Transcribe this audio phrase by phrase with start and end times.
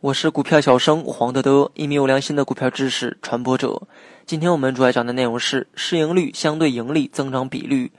[0.00, 3.82] 我是股票小生黄德德，一名有良心的股票知识传播者。
[4.26, 7.90] 今天我们主要讲的内容是市盈率相对盈利增长比率。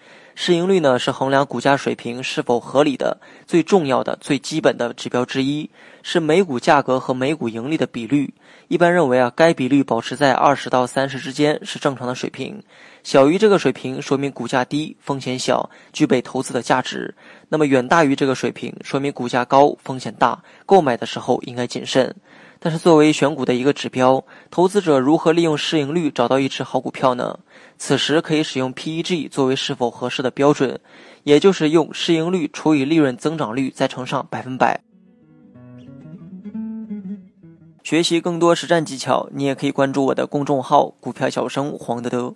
[0.42, 5.70] 市盈率呢是衡量股价水平是否合理的最重要的、最基本的指标之一，
[6.02, 8.34] 是每股价格和每股盈利的比率。
[8.70, 12.64] 一般认为啊，该比率保持在二十到三十之间是正常的水平。
[13.04, 17.14] 小于这个水平，说明股价低、风险小，具备投资的价值；
[17.50, 22.16] 那么远大于这个水平，说明股价高、风险大，购买的时候应该谨慎。
[22.62, 27.40] 但是作为选股的一个指标，投资者如何利用市盈率找到一只好股票呢？
[27.78, 30.78] 此时可以使用 PEG 作为是否合适的标准，
[31.24, 34.82] 也就是用市盈率除以利润增长率再乘上百分百。
[37.82, 42.36] 学习更多实战技巧，你也可以关注我的公众号“股票小生黄德德”。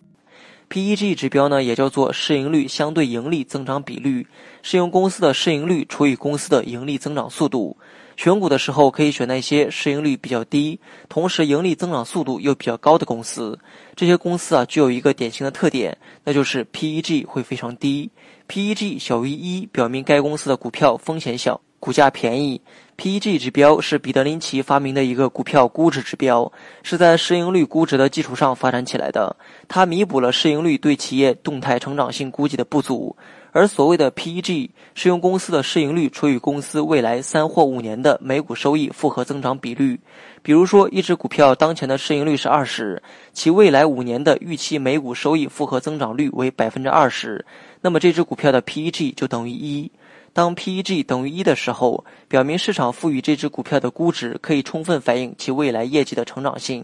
[0.72, 4.26] PEG 指标呢，也叫做市盈率相对盈利增长比率，
[4.62, 7.76] 是用公司的市盈率除以公司的盈利增长速度。
[8.16, 10.80] 选股的时候，可以选那些市盈率比较低，
[11.10, 13.58] 同时盈利增长速度又比较高的公司。
[13.96, 18.10] 这些公司啊，具有一个典型的特点，那就是 PEG 会非常低。
[18.48, 22.62] PEG 小于一，表明该公司的股票风险小，股价便宜。
[22.96, 26.52] PEG 指标是彼得林奇发明的一个股票估值指标，
[26.84, 29.36] 是在市盈率估值的基础上发展起来的。
[29.68, 33.16] 它弥补了市盈率对企业动态成长性估计的不足。
[33.54, 39.98] 而所谓的 PEG 是用公司的市盈率除以公司未来三或五年的每股收益复合增长比率。
[40.42, 47.46] 比如说，一只股票当前的市盈率是二十，其未来五年的预期每股收益复合增长率为百分之二十，
[47.80, 49.90] 那么这只股票的 PEG 就等于一。
[50.34, 56.84] 当 PEG 等于一的时候，表明市场赋予这只股票的估值可以充分反映其未来业绩的成长性。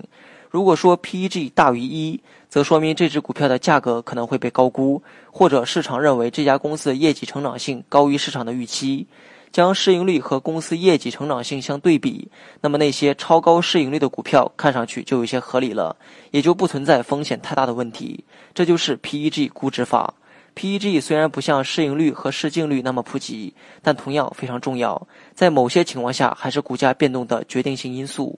[0.50, 2.20] 如果说 PEG 大于一，
[2.50, 9.06] 则说明这只股票的价格可能会被高估，或者市场认为这家公司的业绩成长性高于市场的预期。
[9.52, 12.30] 将市盈率和公司业绩成长性相对比，
[12.62, 15.96] 那么那些超高市盈率的股票看上去就有些合理了，
[16.30, 18.24] 也就不存在风险太大的问题。
[18.54, 20.14] 这就是 PEG 估值法。
[20.56, 28.38] PEG 虽然不像市盈率和市净率那么普及，但同样非常重要，在某些情况下还是股价变动的决定性因素。